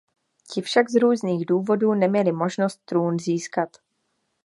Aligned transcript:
Ti 0.49 0.61
však 0.61 0.89
z 0.89 0.99
různých 0.99 1.45
důvodů 1.45 1.93
neměli 1.93 2.31
možnost 2.31 2.81
trůn 2.85 3.19
získat. 3.19 3.69